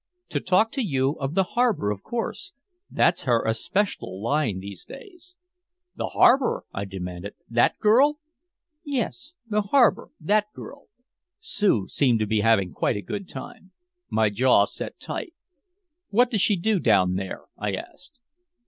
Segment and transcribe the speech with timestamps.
[0.29, 2.53] "To talk to you of the harbor, of course
[2.89, 5.35] that's her especial line these days."
[5.95, 7.35] "The harbor?" I demanded.
[7.47, 8.17] "That girl?"
[8.83, 10.87] "Yes the harbor, that girl."
[11.39, 13.73] Sue seemed to be having quite a good time.
[14.09, 15.35] My jaw set tight.
[16.09, 18.19] "What does she do down there?" I asked.